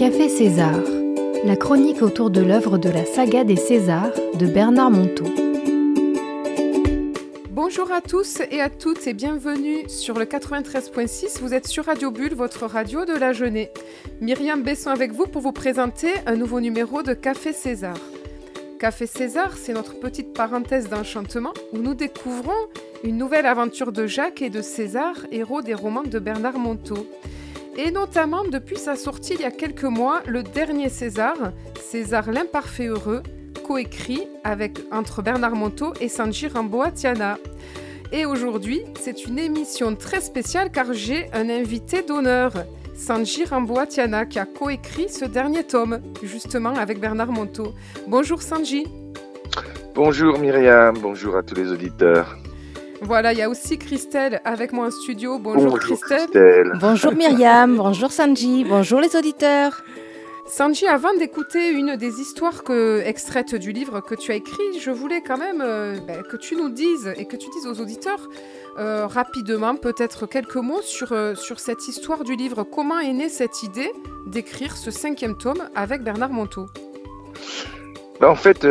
[0.00, 0.80] Café César,
[1.44, 5.26] la chronique autour de l'œuvre de la saga des Césars de Bernard Monteau.
[7.50, 11.42] Bonjour à tous et à toutes et bienvenue sur le 93.6.
[11.42, 13.68] Vous êtes sur Radio Bulle, votre radio de la jeunesse.
[14.22, 17.98] Myriam Besson avec vous pour vous présenter un nouveau numéro de Café César.
[18.78, 22.68] Café César, c'est notre petite parenthèse d'enchantement où nous découvrons
[23.04, 27.06] une nouvelle aventure de Jacques et de César, héros des romans de Bernard Monteau.
[27.82, 31.36] Et notamment depuis sa sortie il y a quelques mois, le dernier César,
[31.80, 33.22] César l'imparfait heureux,
[33.66, 37.38] coécrit avec entre Bernard Monteau et Sanji Ramboatiana.
[38.12, 42.52] Et aujourd'hui, c'est une émission très spéciale car j'ai un invité d'honneur,
[42.94, 47.72] Sanji Ramboatiana, qui a coécrit ce dernier tome, justement avec Bernard Monteau.
[48.06, 48.88] Bonjour Sanji.
[49.94, 52.36] Bonjour Myriam, bonjour à tous les auditeurs.
[53.02, 55.38] Voilà, il y a aussi Christelle avec moi en studio.
[55.38, 56.72] Bonjour, Christelle.
[56.80, 59.82] Bonjour Myriam, bonjour Sanji, bonjour les auditeurs.
[60.46, 64.90] Sanji, avant d'écouter une des histoires que, extraites du livre que tu as écrit, je
[64.90, 68.28] voulais quand même euh, ben, que tu nous dises et que tu dises aux auditeurs
[68.78, 72.64] euh, rapidement, peut-être quelques mots sur, euh, sur cette histoire du livre.
[72.64, 73.92] Comment est née cette idée
[74.26, 76.66] d'écrire ce cinquième tome avec Bernard Monteau?
[78.20, 78.66] Ben, En fait,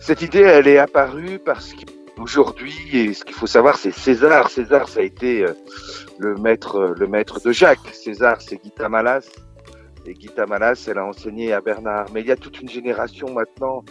[0.00, 1.91] cette idée, elle est apparue parce que
[2.22, 4.48] Aujourd'hui, ce qu'il faut savoir, c'est César.
[4.48, 5.54] César, ça a été euh,
[6.20, 7.92] le maître, euh, le maître de Jacques.
[7.92, 9.28] César, c'est Guita Malas.
[10.06, 12.06] Et Guita Malas, elle a enseigné à Bernard.
[12.14, 13.82] Mais il y a toute une génération maintenant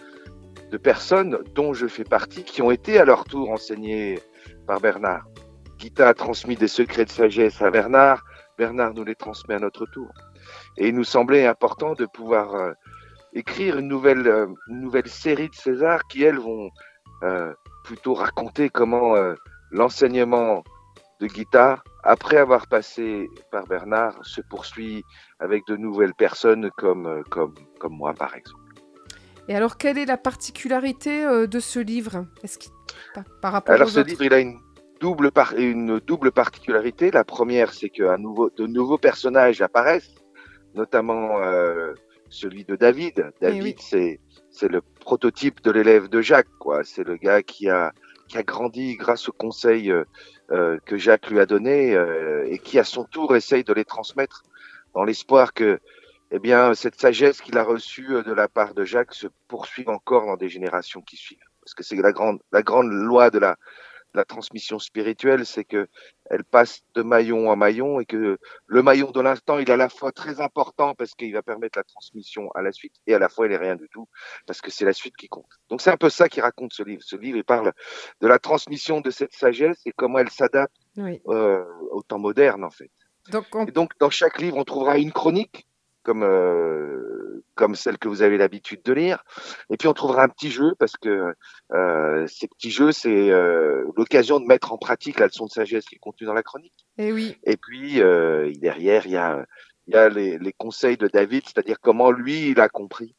[0.71, 4.17] de personnes, dont je fais partie, qui ont été à leur tour enseignées
[4.65, 5.25] par Bernard.
[5.77, 8.23] Guita a transmis des secrets de sagesse à Bernard.
[8.57, 10.07] Bernard nous les transmet à notre tour.
[10.77, 12.71] Et il nous semblait important de pouvoir euh,
[13.33, 16.69] écrire une nouvelle, une nouvelle série de César qui, elles, vont
[17.91, 19.35] plutôt raconter comment euh,
[19.69, 20.63] l'enseignement
[21.19, 25.03] de guitare, après avoir passé par Bernard, se poursuit
[25.41, 28.61] avec de nouvelles personnes comme, euh, comme, comme moi, par exemple.
[29.49, 32.27] Et alors, quelle est la particularité euh, de ce livre?
[32.43, 32.59] Est-ce
[33.41, 34.57] par rapport Alors, ce livre, il a une
[35.01, 35.53] double, par...
[35.57, 37.11] une double particularité.
[37.11, 38.49] La première, c'est que nouveau...
[38.51, 40.15] de nouveaux personnages apparaissent,
[40.75, 41.41] notamment
[42.31, 43.31] celui de David.
[43.41, 44.19] David, c'est
[44.49, 46.83] c'est le prototype de l'élève de Jacques, quoi.
[46.83, 47.93] C'est le gars qui a
[48.27, 50.05] qui a grandi grâce aux conseils euh,
[50.51, 53.83] euh, que Jacques lui a donnés euh, et qui à son tour essaye de les
[53.83, 54.43] transmettre
[54.95, 55.79] dans l'espoir que
[56.31, 60.25] eh bien cette sagesse qu'il a reçue de la part de Jacques se poursuive encore
[60.27, 63.57] dans des générations qui suivent parce que c'est la grande la grande loi de la
[64.13, 65.87] la transmission spirituelle, c'est que
[66.29, 69.77] elle passe de maillon en maillon et que le maillon de l'instant, il est à
[69.77, 73.19] la fois très important parce qu'il va permettre la transmission à la suite et à
[73.19, 74.07] la fois il est rien du tout
[74.45, 75.49] parce que c'est la suite qui compte.
[75.69, 77.01] Donc c'est un peu ça qui raconte ce livre.
[77.03, 77.73] Ce livre, il parle
[78.21, 82.71] de la transmission de cette sagesse et comment elle s'adapte euh, au temps moderne en
[82.71, 82.91] fait.
[83.29, 85.67] Donc, et donc dans chaque livre, on trouvera une chronique
[86.03, 87.30] comme euh,
[87.61, 89.23] comme celle que vous avez l'habitude de lire.
[89.69, 91.31] Et puis on trouvera un petit jeu parce que
[91.73, 95.85] euh, ces petits jeux c'est euh, l'occasion de mettre en pratique la leçon de sagesse
[95.85, 96.87] qui est contenue dans la chronique.
[96.97, 97.37] Et eh oui.
[97.43, 99.45] Et puis euh, derrière il y a
[99.85, 103.15] il y a les, les conseils de David, c'est-à-dire comment lui il a compris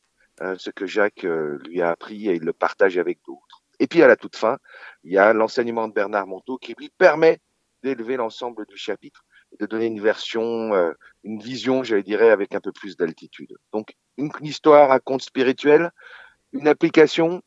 [0.56, 1.24] ce que Jacques
[1.66, 3.62] lui a appris et il le partage avec d'autres.
[3.78, 4.59] Et puis à la toute fin,
[5.04, 7.38] il y a l'enseignement de Bernard Monteau qui lui permet
[7.84, 9.24] d'élever l'ensemble du chapitre
[9.61, 10.93] de donner une version, euh,
[11.25, 13.55] une vision, j'allais dire, avec un peu plus d'altitude.
[13.73, 15.91] Donc, une, histoire à compte spirituel,
[16.53, 17.43] une application,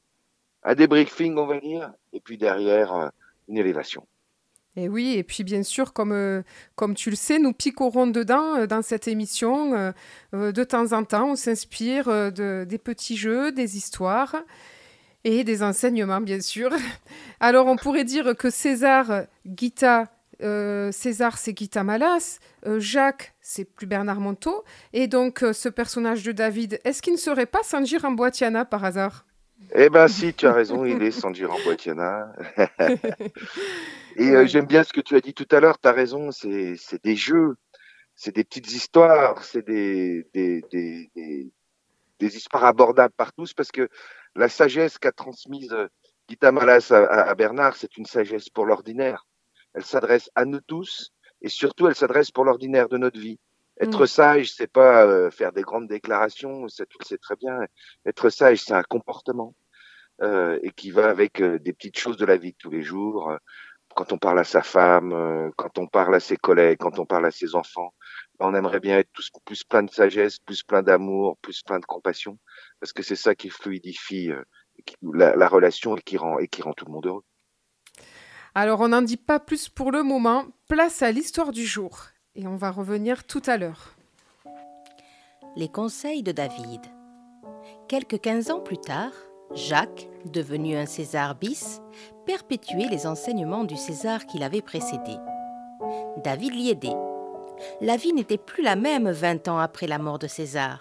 [0.64, 3.08] un débriefing, on va dire, et puis derrière, euh,
[3.48, 4.08] une élévation.
[4.78, 6.42] Et oui, et puis bien sûr, comme, euh,
[6.76, 9.94] comme tu le sais, nous picorons dedans dans cette émission.
[10.34, 14.36] de temps en temps, on s'inspire de, des petits jeux, des histoires
[15.24, 16.72] et des enseignements, bien sûr.
[17.40, 22.40] Alors, on pourrait dire que César, Gita euh, César, c'est Guita Malas.
[22.66, 24.64] Euh, Jacques, c'est plus Bernard Monteau.
[24.94, 28.84] Et donc, euh, ce personnage de David, est-ce qu'il ne serait pas Sanji Ramboatiana par
[28.84, 29.26] hasard?
[29.74, 32.34] Eh ben, si, tu as raison, il est Sanji Ramboatiana.
[34.18, 37.04] Et j'aime bien ce que tu as dit tout à l'heure, tu as raison, c'est
[37.04, 37.56] des jeux,
[38.16, 41.52] c'est des petites histoires, c'est des, des,
[42.20, 43.90] histoires abordables par tous, parce que
[44.36, 45.76] la sagesse qu'a transmise
[46.30, 49.26] Guita Malas à Bernard, c'est une sagesse pour l'ordinaire
[49.76, 51.12] elle s'adresse à nous tous
[51.42, 53.40] et surtout elle s'adresse pour l'ordinaire de notre vie.
[53.80, 54.08] Être mm.
[54.08, 57.60] sage, c'est pas euh, faire des grandes déclarations, ça tu le sais très bien.
[58.06, 59.54] Être sage, c'est un comportement
[60.22, 62.84] euh, et qui va avec euh, des petites choses de la vie de tous les
[62.84, 63.34] jours.
[63.96, 67.28] Quand on parle à sa femme, quand on parle à ses collègues, quand on parle
[67.28, 67.94] à ses enfants,
[68.40, 71.86] on aimerait bien être tous plus plein de sagesse, plus plein d'amour, plus plein de
[71.86, 72.38] compassion,
[72.82, 74.32] parce que c'est ça qui fluidifie
[75.02, 77.24] la, la relation et qui rend et qui rend tout le monde heureux.
[78.58, 82.06] Alors on n'en dit pas plus pour le moment, place à l'histoire du jour
[82.36, 83.96] et on va revenir tout à l'heure.
[85.58, 86.82] les conseils de David.
[87.88, 89.12] Quelques quinze ans plus tard,
[89.54, 91.82] Jacques, devenu un César bis,
[92.26, 95.16] perpétuait les enseignements du César qui l'avait précédé.
[96.24, 96.96] David l'y aidait.
[97.82, 100.80] La vie n'était plus la même vingt ans après la mort de César.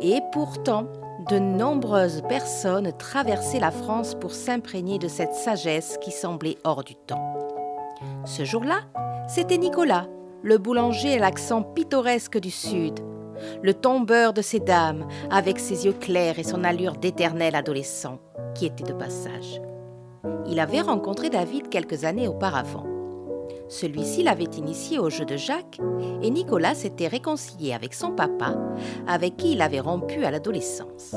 [0.00, 0.86] Et pourtant,
[1.30, 6.94] de nombreuses personnes traversaient la France pour s'imprégner de cette sagesse qui semblait hors du
[6.94, 7.34] temps.
[8.24, 8.80] Ce jour-là,
[9.28, 10.06] c'était Nicolas,
[10.42, 13.00] le boulanger à l'accent pittoresque du Sud,
[13.62, 18.18] le tombeur de ces dames, avec ses yeux clairs et son allure d'éternel adolescent,
[18.54, 19.60] qui était de passage.
[20.46, 22.86] Il avait rencontré David quelques années auparavant.
[23.68, 25.80] Celui-ci l'avait initié au jeu de Jacques
[26.22, 28.56] et Nicolas s'était réconcilié avec son papa,
[29.06, 31.14] avec qui il avait rompu à l'adolescence.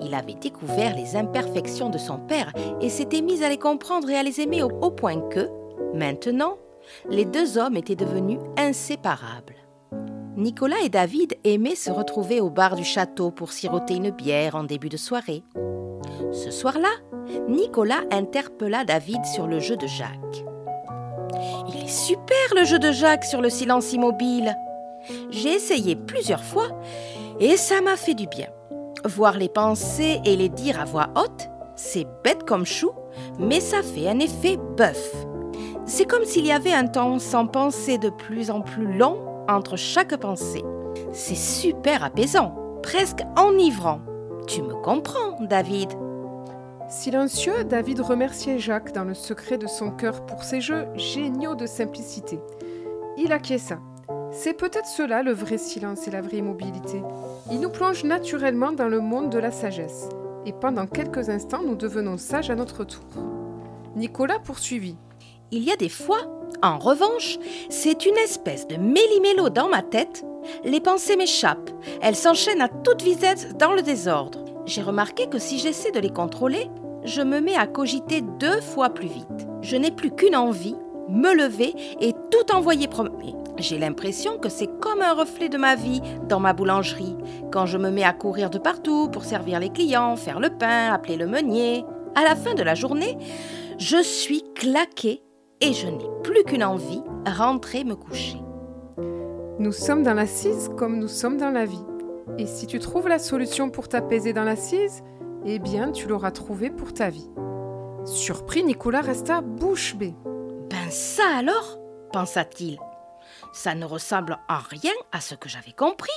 [0.00, 4.16] Il avait découvert les imperfections de son père et s'était mis à les comprendre et
[4.16, 5.48] à les aimer au, point que,
[5.94, 6.58] maintenant,
[7.08, 9.54] les deux hommes étaient devenus inséparables.
[10.36, 14.64] Nicolas et David aimaient se retrouver au bar du château pour siroter une bière en
[14.64, 15.44] début de soirée.
[16.32, 16.90] Ce soir-là,
[17.48, 20.43] Nicolas interpella David sur le jeu de Jacques.
[21.68, 24.56] Il est super le jeu de Jacques sur le silence immobile.
[25.30, 26.68] J'ai essayé plusieurs fois
[27.40, 28.48] et ça m'a fait du bien.
[29.04, 32.90] Voir les pensées et les dire à voix haute, c'est bête comme chou,
[33.38, 35.12] mais ça fait un effet bœuf.
[35.86, 39.76] C'est comme s'il y avait un temps sans pensée de plus en plus long entre
[39.76, 40.64] chaque pensée.
[41.12, 44.00] C'est super apaisant, presque enivrant.
[44.46, 45.90] Tu me comprends, David
[46.88, 51.66] Silencieux, David remerciait Jacques dans le secret de son cœur pour ses jeux géniaux de
[51.66, 52.38] simplicité.
[53.16, 53.78] Il acquiesça.
[54.30, 57.02] C'est peut-être cela le vrai silence et la vraie immobilité.
[57.50, 60.08] Il nous plonge naturellement dans le monde de la sagesse.
[60.44, 63.04] Et pendant quelques instants, nous devenons sages à notre tour.
[63.96, 64.96] Nicolas poursuivit.
[65.52, 66.20] Il y a des fois,
[66.62, 67.38] en revanche,
[67.70, 70.24] c'est une espèce de méli-mélo dans ma tête.
[70.64, 71.70] Les pensées m'échappent.
[72.02, 74.43] Elles s'enchaînent à toute vitesse dans le désordre.
[74.66, 76.70] J'ai remarqué que si j'essaie de les contrôler,
[77.04, 79.46] je me mets à cogiter deux fois plus vite.
[79.60, 80.76] Je n'ai plus qu'une envie,
[81.08, 83.34] me lever et tout envoyer promener.
[83.58, 87.16] J'ai l'impression que c'est comme un reflet de ma vie dans ma boulangerie,
[87.52, 90.92] quand je me mets à courir de partout pour servir les clients, faire le pain,
[90.92, 91.84] appeler le meunier.
[92.14, 93.18] À la fin de la journée,
[93.78, 95.22] je suis claquée
[95.60, 98.40] et je n'ai plus qu'une envie, rentrer me coucher.
[99.58, 101.84] Nous sommes dans l'assise comme nous sommes dans la vie.
[102.38, 105.02] Et si tu trouves la solution pour t'apaiser dans l'assise,
[105.44, 107.30] eh bien tu l'auras trouvée pour ta vie.
[108.04, 110.14] Surpris, Nicolas resta bouche bée.
[110.70, 111.78] Ben ça alors
[112.12, 112.78] pensa-t-il.
[113.52, 116.10] Ça ne ressemble en rien à ce que j'avais compris.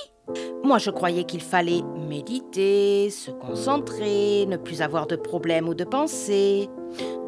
[0.62, 5.84] Moi, je croyais qu'il fallait méditer, se concentrer, ne plus avoir de problèmes ou de
[5.84, 6.68] pensées,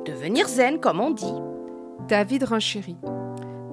[0.05, 1.35] devenir zen, comme on dit.
[2.09, 2.99] David renchérit.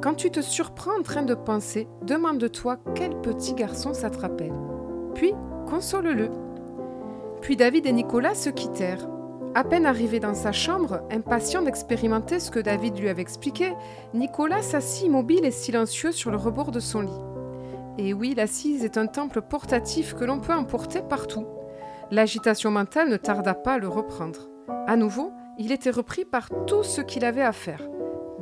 [0.02, 4.54] Quand tu te surprends en train de penser, demande-toi quel petit garçon ça te rappelle.
[5.18, 5.34] Puis,
[5.68, 6.30] console-le.
[7.42, 9.10] Puis David et Nicolas se quittèrent.
[9.56, 13.74] À peine arrivé dans sa chambre, impatient d'expérimenter ce que David lui avait expliqué,
[14.14, 17.22] Nicolas s'assit immobile et silencieux sur le rebord de son lit.
[17.98, 21.48] Et oui, l'assise est un temple portatif que l'on peut emporter partout.
[22.12, 24.50] L'agitation mentale ne tarda pas à le reprendre.
[24.86, 27.82] À nouveau, il était repris par tout ce qu'il avait à faire.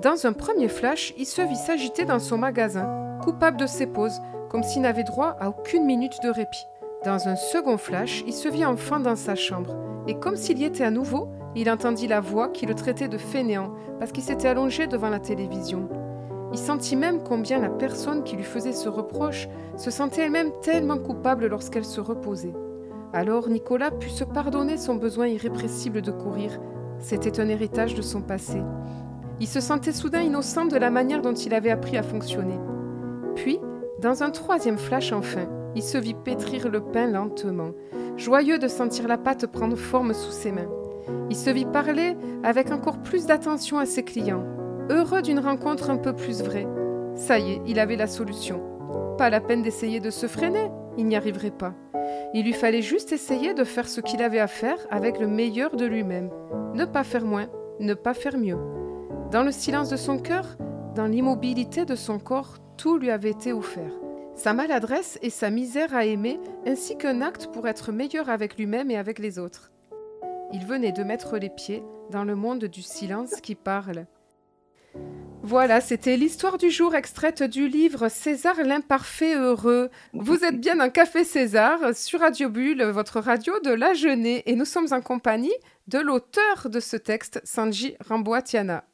[0.02, 4.20] Dans un premier flash, il se vit s'agiter dans son magasin, coupable de ses pauses,
[4.56, 6.66] comme s'il n'avait droit à aucune minute de répit.
[7.04, 9.76] Dans un second flash, il se vit enfin dans sa chambre,
[10.08, 13.18] et comme s'il y était à nouveau, il entendit la voix qui le traitait de
[13.18, 15.90] fainéant parce qu'il s'était allongé devant la télévision.
[16.54, 21.00] Il sentit même combien la personne qui lui faisait ce reproche se sentait elle-même tellement
[21.00, 22.54] coupable lorsqu'elle se reposait.
[23.12, 26.62] Alors Nicolas put se pardonner son besoin irrépressible de courir.
[27.00, 28.62] C'était un héritage de son passé.
[29.42, 32.58] Il se sentait soudain innocent de la manière dont il avait appris à fonctionner.
[33.36, 33.60] Puis,
[34.06, 37.72] dans un troisième flash enfin, il se vit pétrir le pain lentement,
[38.18, 40.70] joyeux de sentir la pâte prendre forme sous ses mains.
[41.32, 44.46] Il se vit parler avec encore plus d'attention à ses clients,
[44.92, 46.68] heureux d'une rencontre un peu plus vraie.
[47.16, 48.62] Ça y est, il avait la solution.
[49.18, 50.70] Pas la peine d'essayer de se freiner,
[51.00, 51.74] il n'y arriverait pas.
[52.36, 55.76] Il lui fallait juste essayer de faire ce qu'il avait à faire avec le meilleur
[55.76, 56.30] de lui-même.
[56.76, 57.48] Ne pas faire moins,
[57.80, 58.60] ne pas faire mieux.
[59.32, 60.58] Dans le silence de son cœur,
[60.96, 63.92] dans l'immobilité de son corps, tout lui avait été offert.
[64.34, 68.90] Sa maladresse et sa misère à aimer, ainsi qu'un acte pour être meilleur avec lui-même
[68.90, 69.72] et avec les autres.
[70.54, 74.06] Il venait de mettre les pieds dans le monde du silence qui parle.
[75.44, 79.90] Voilà, c'était l'histoire du jour extraite du livre César l'imparfait heureux.
[80.14, 84.56] Vous êtes bien dans Café César sur Radio Bulle, votre radio de la jeunesse, et
[84.56, 85.54] nous sommes en compagnie
[85.88, 88.86] de l'auteur de ce texte, Sanji Ramboatiana.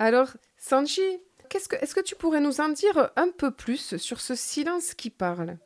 [0.00, 0.32] Alors,
[0.66, 1.20] Sanji,
[1.52, 5.58] est-ce que, tu pourrais nous en dire un peu plus sur ce silence qui parle?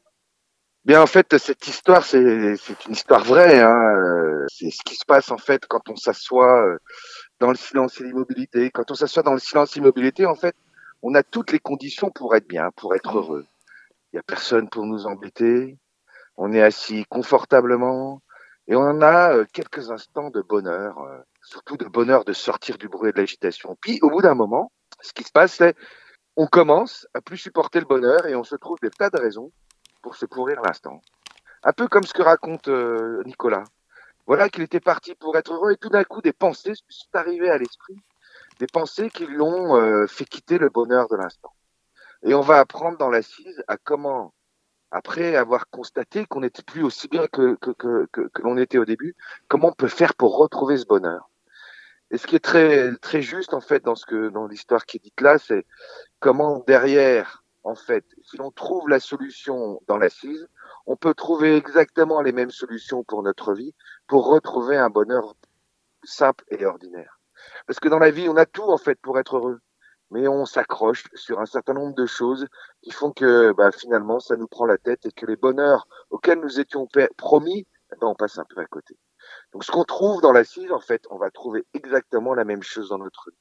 [0.84, 3.60] Bien, en fait, cette histoire, c'est une histoire vraie.
[3.60, 4.44] Hein.
[4.48, 6.78] C'est ce qui se passe, en fait, quand on s'assoit euh,
[7.38, 8.72] dans le silence et l'immobilité.
[8.72, 10.56] Quand on s'assoit dans le silence et l'immobilité, en fait,
[11.02, 13.46] on a toutes les conditions pour être bien, pour être heureux.
[14.12, 15.78] Il n'y a personne pour nous embêter.
[16.36, 18.20] On est assis confortablement
[18.66, 22.88] et on a euh, quelques instants de bonheur, euh, surtout de bonheur de sortir du
[22.88, 23.76] bruit et de l'agitation.
[23.80, 25.76] Puis, au bout d'un moment, ce qui se passe, c'est
[26.36, 29.50] on commence à plus supporter le bonheur et on se trouve des tas de raisons
[30.02, 31.00] pour se pourrir l'instant.
[31.64, 33.64] Un peu comme ce que raconte euh, Nicolas.
[34.26, 37.50] Voilà qu'il était parti pour être heureux et tout d'un coup des pensées sont arrivées
[37.50, 37.96] à l'esprit,
[38.60, 41.52] des pensées qui lui ont euh, fait quitter le bonheur de l'instant.
[42.22, 44.32] Et on va apprendre dans l'assise à comment,
[44.90, 47.58] après avoir constaté qu'on n'était plus aussi bien que
[48.42, 49.16] l'on était au début,
[49.48, 51.28] comment on peut faire pour retrouver ce bonheur.
[52.10, 54.96] Et ce qui est très très juste en fait dans ce que dans l'histoire qui
[54.96, 55.66] est dite là, c'est
[56.20, 60.48] comment derrière en fait, si l'on trouve la solution dans l'assise,
[60.86, 63.74] on peut trouver exactement les mêmes solutions pour notre vie
[64.06, 65.34] pour retrouver un bonheur
[66.02, 67.20] simple et ordinaire.
[67.66, 69.60] Parce que dans la vie, on a tout en fait pour être heureux,
[70.10, 72.46] mais on s'accroche sur un certain nombre de choses
[72.82, 76.40] qui font que bah, finalement ça nous prend la tête et que les bonheurs auxquels
[76.40, 78.96] nous étions promis, eh ben, on passe un peu à côté.
[79.52, 82.90] Donc ce qu'on trouve dans l'assise, en fait, on va trouver exactement la même chose
[82.90, 83.36] dans notre vie.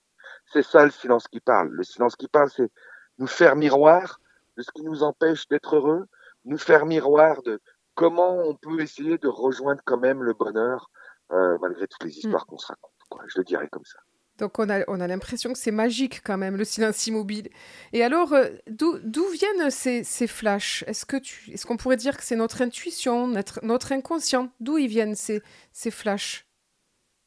[0.51, 1.69] C'est ça le silence qui parle.
[1.69, 2.71] Le silence qui parle, c'est
[3.17, 4.19] nous faire miroir
[4.55, 6.07] de ce qui nous empêche d'être heureux,
[6.45, 7.59] nous faire miroir de
[7.95, 10.89] comment on peut essayer de rejoindre quand même le bonheur
[11.31, 12.19] euh, malgré toutes les mm.
[12.19, 12.91] histoires qu'on se raconte.
[13.09, 13.23] Quoi.
[13.27, 13.99] Je le dirais comme ça.
[14.37, 17.49] Donc on a, on a l'impression que c'est magique quand même, le silence immobile.
[17.93, 20.83] Et alors, euh, d'où viennent ces, ces flashs?
[20.87, 21.17] Est-ce que
[21.51, 24.49] est-ce qu'on pourrait dire que c'est notre intuition, notre, notre inconscient?
[24.59, 25.41] D'où ils viennent ces,
[25.71, 26.45] ces flashs?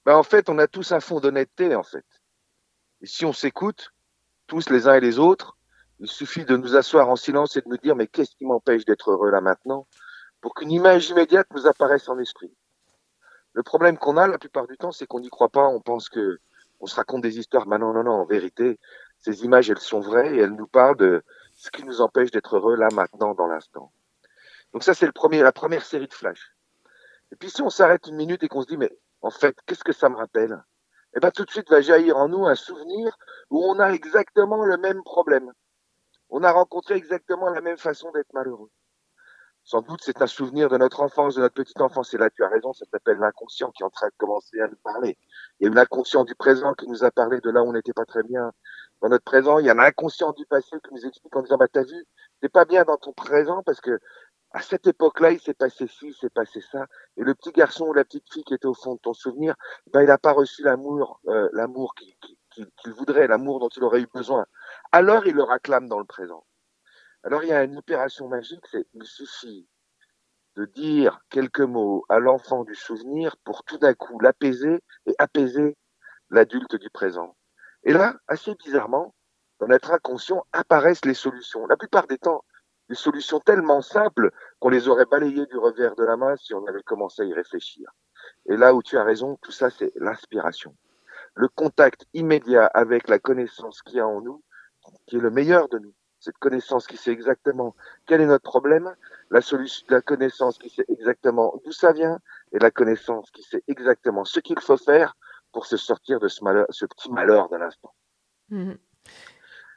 [0.07, 2.05] Ben, En fait, on a tous un fond d'honnêteté, en fait.
[3.03, 3.93] Et si on s'écoute,
[4.47, 5.57] tous les uns et les autres,
[5.99, 8.85] il suffit de nous asseoir en silence et de nous dire, mais qu'est-ce qui m'empêche
[8.85, 9.87] d'être heureux là maintenant?
[10.41, 12.53] Pour qu'une image immédiate nous apparaisse en esprit.
[13.53, 16.09] Le problème qu'on a la plupart du temps, c'est qu'on n'y croit pas, on pense
[16.09, 16.39] que
[16.81, 17.67] on se raconte des histoires.
[17.67, 18.79] Mais non, non, non, en vérité,
[19.19, 21.23] ces images, elles sont vraies et elles nous parlent de
[21.55, 23.93] ce qui nous empêche d'être heureux là, maintenant, dans l'instant.
[24.73, 26.55] Donc ça, c'est le premier, la première série de flash.
[27.33, 28.91] Et puis si on s'arrête une minute et qu'on se dit, mais
[29.23, 30.63] en fait, qu'est-ce que ça me rappelle?
[31.15, 33.17] Eh bien, tout de suite va jaillir en nous un souvenir
[33.51, 35.53] où on a exactement le même problème.
[36.29, 38.71] On a rencontré exactement la même façon d'être malheureux.
[39.65, 42.13] Sans doute, c'est un souvenir de notre enfance, de notre petite enfance.
[42.15, 44.69] Et là, tu as raison, ça s'appelle l'inconscient qui est en train de commencer à
[44.69, 45.17] nous parler.
[45.59, 47.73] Il y a une inconscient du présent qui nous a parlé de là où on
[47.73, 48.53] n'était pas très bien.
[49.01, 51.57] Dans notre présent, il y a un inconscient du passé qui nous explique en disant,
[51.57, 52.05] bah, t'as vu,
[52.41, 54.01] t'es pas bien dans ton présent parce que
[54.53, 56.87] à cette époque-là, il s'est passé ci, il s'est passé ça.
[57.17, 59.55] Et le petit garçon ou la petite fille qui était au fond de ton souvenir,
[59.93, 64.09] ben, il n'a pas reçu l'amour, euh, l'amour qu'il voudrait, l'amour dont il aurait eu
[64.13, 64.47] besoin.
[64.91, 66.45] Alors, il le réclame dans le présent.
[67.23, 69.69] Alors il y a une opération magique, c'est il suffit
[70.57, 75.77] de dire quelques mots à l'enfant du souvenir pour tout d'un coup l'apaiser et apaiser
[76.31, 77.37] l'adulte du présent.
[77.85, 79.15] Et là, assez bizarrement,
[79.59, 81.67] dans notre inconscient apparaissent les solutions.
[81.67, 82.43] La plupart des temps,
[82.89, 86.67] des solutions tellement simples qu'on les aurait balayées du revers de la main si on
[86.67, 87.91] avait commencé à y réfléchir.
[88.47, 90.75] Et là où tu as raison, tout ça, c'est l'inspiration.
[91.35, 94.43] Le contact immédiat avec la connaissance qu'il y a en nous,
[95.07, 97.75] qui est le meilleur de nous cette connaissance qui sait exactement
[98.07, 98.95] quel est notre problème,
[99.31, 102.19] la solution, la connaissance qui sait exactement d'où ça vient,
[102.53, 105.17] et la connaissance qui sait exactement ce qu'il faut faire
[105.53, 107.95] pour se sortir de ce, malheur, ce petit malheur de l'instant.
[108.51, 108.79] Mhm.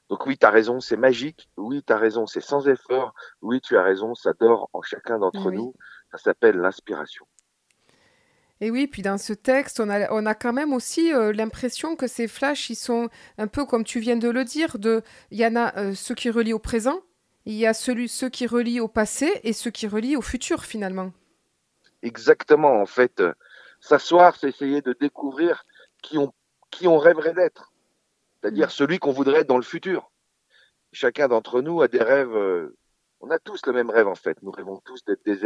[0.10, 1.50] Donc oui, tu as raison, c'est magique.
[1.58, 3.14] Oui, tu as raison, c'est sans effort.
[3.42, 5.74] Oui, tu as raison, ça dort en chacun d'entre nous.
[6.12, 7.26] Ça s'appelle l'inspiration.
[8.64, 11.98] Et oui, puis dans ce texte, on a, on a quand même aussi euh, l'impression
[11.98, 15.02] que ces flashs, ils sont un peu comme tu viens de le dire, de,
[15.32, 17.02] il y en a euh, ceux qui relient au présent,
[17.44, 20.64] il y a celui, ceux qui relient au passé et ceux qui relient au futur
[20.64, 21.12] finalement.
[22.04, 23.22] Exactement, en fait.
[23.82, 25.66] S'asseoir, c'est essayer de découvrir
[26.02, 26.32] qui on,
[26.72, 27.74] qui on rêverait d'être,
[28.40, 28.78] c'est-à-dire mm.
[28.80, 30.10] celui qu'on voudrait être dans le futur.
[30.94, 32.78] Chacun d'entre nous a des rêves euh,
[33.24, 34.38] on a tous le même rêve en fait.
[34.44, 35.46] Nous rêvons tous d'être des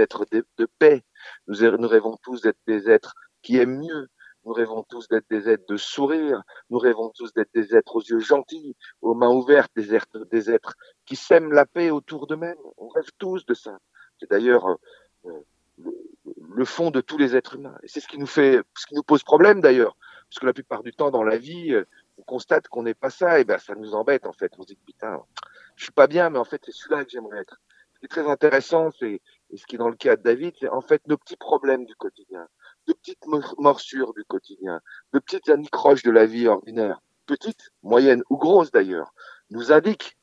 [0.00, 1.04] êtres, de, paix.
[1.46, 4.08] Nous, nous rêvons tous d'être des êtres qui aiment mieux.
[4.44, 6.42] Nous rêvons tous d'être des êtres de sourire.
[6.68, 10.74] Nous rêvons tous d'être des êtres aux yeux gentils, aux mains ouvertes, des êtres,
[11.06, 12.58] qui sèment la paix autour d'eux-mêmes.
[12.76, 13.78] On rêve tous de ça.
[14.18, 14.66] C'est d'ailleurs
[15.26, 15.30] euh,
[15.78, 17.78] le, fond de tous les êtres humains.
[17.84, 18.62] Et c'est ce qui nous ce
[19.06, 19.96] pose problème d'ailleurs,
[20.28, 21.84] parce que la plupart du temps dans la vie, euh,
[22.18, 24.52] on constate qu'on n'est pas ça, et ben ça nous embête en fait.
[24.58, 25.22] On se dit putain,
[25.76, 27.60] je suis pas bien, mais en fait, c'est celui-là que j'aimerais être.
[27.94, 30.54] Ce qui est très intéressant, c'est, et ce qui est dans le cas de David,
[30.58, 32.48] c'est en fait nos petits problèmes du quotidien,
[32.86, 33.26] de petites
[33.58, 34.80] morsures du quotidien,
[35.12, 39.14] de petites anicroches de la vie ordinaire, petites, moyennes ou grosses d'ailleurs,
[39.50, 40.16] nous indiquent,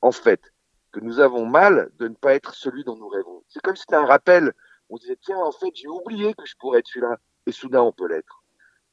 [0.00, 0.52] en fait,
[0.92, 3.42] que nous avons mal de ne pas être celui dont nous rêvons.
[3.48, 4.52] C'est comme si c'était un rappel.
[4.90, 7.16] On disait, tiens, en fait, j'ai oublié que je pourrais être celui-là.
[7.46, 8.42] Et soudain, on peut l'être.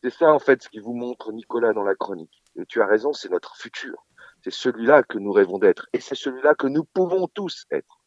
[0.02, 2.42] C'est ça, en fait, ce qui vous montre Nicolas dans la chronique.
[2.56, 4.06] Et tu as raison, c'est notre futur.
[4.44, 5.88] C'est celui-là que nous rêvons d'être.
[5.94, 8.00] Et c'est celui-là que nous pouvons tous être.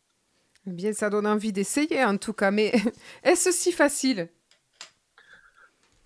[0.66, 2.50] Eh bien, ça donne envie d'essayer, en tout cas.
[2.50, 2.72] Mais
[3.22, 4.28] est-ce si facile?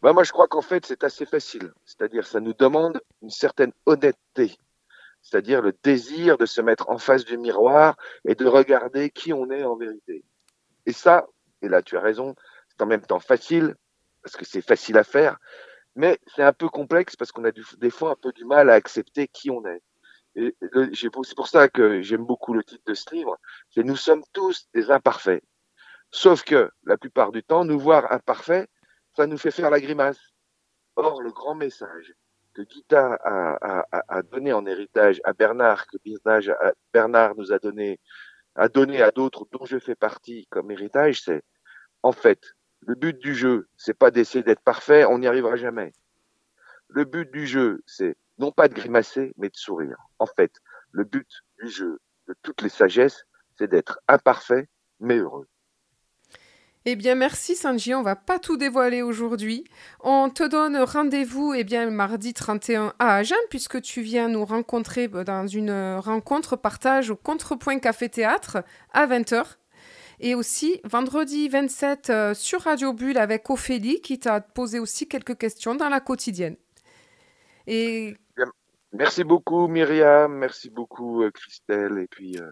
[0.02, 1.72] Bah, Moi, je crois qu'en fait, c'est assez facile.
[1.84, 4.56] C'est-à-dire, ça nous demande une certaine honnêteté.
[5.22, 9.50] C'est-à-dire le désir de se mettre en face du miroir et de regarder qui on
[9.50, 10.24] est en vérité.
[10.86, 11.26] Et ça,
[11.62, 12.34] et là, tu as raison,
[12.68, 13.74] c'est en même temps facile,
[14.22, 15.38] parce que c'est facile à faire,
[15.96, 18.74] mais c'est un peu complexe parce qu'on a des fois un peu du mal à
[18.74, 19.82] accepter qui on est.
[20.36, 20.54] Et
[20.94, 23.38] c'est pour ça que j'aime beaucoup le titre de ce livre,
[23.70, 25.42] c'est Nous sommes tous des imparfaits.
[26.10, 28.68] Sauf que la plupart du temps, nous voir imparfaits,
[29.16, 30.20] ça nous fait faire la grimace.
[30.94, 32.14] Or, le grand message
[32.54, 35.98] que Gita a, a, a donné en héritage à Bernard, que
[36.92, 38.00] Bernard nous a donné,
[38.54, 41.42] a donné à d'autres dont je fais partie comme héritage, c'est
[42.02, 42.40] en fait,
[42.80, 45.92] le but du jeu, c'est pas d'essayer d'être parfait, on n'y arrivera jamais.
[46.88, 49.98] Le but du jeu, c'est non pas de grimacer, mais de sourire.
[50.18, 50.52] En fait,
[50.90, 51.28] le but
[51.62, 53.24] du jeu, de toutes les sagesses,
[53.58, 54.68] c'est d'être imparfait,
[55.00, 55.48] mais heureux.
[56.88, 59.64] Eh bien, merci Sanji, on va pas tout dévoiler aujourd'hui.
[60.04, 65.08] On te donne rendez-vous eh bien, mardi 31 à Agen, puisque tu viens nous rencontrer
[65.08, 68.58] dans une rencontre partage au Contrepoint Café Théâtre
[68.92, 69.56] à 20h.
[70.20, 75.36] Et aussi vendredi 27 euh, sur Radio Bulle avec Ophélie qui t'a posé aussi quelques
[75.36, 76.56] questions dans la quotidienne.
[78.92, 82.50] Merci beaucoup Myriam, merci beaucoup euh, Christelle et puis euh,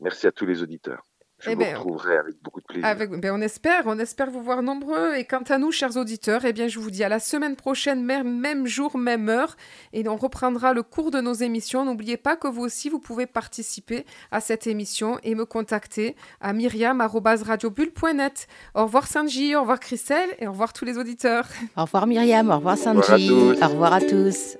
[0.00, 1.02] merci à tous les auditeurs.
[1.42, 3.18] Je eh vous ben, retrouverai avec beaucoup de plaisir.
[3.18, 5.14] ben on espère, on espère vous voir nombreux.
[5.16, 8.04] Et quant à nous, chers auditeurs, eh bien, je vous dis à la semaine prochaine,
[8.04, 9.56] même, même jour, même heure.
[9.92, 11.84] Et on reprendra le cours de nos émissions.
[11.84, 16.52] N'oubliez pas que vous aussi, vous pouvez participer à cette émission et me contacter à
[16.52, 18.46] myriam.radiobulle.net.
[18.76, 21.48] Au revoir Sanji, au revoir Christelle et au revoir tous les auditeurs.
[21.76, 24.56] Au revoir Myriam, au revoir Sanji, au revoir à tous.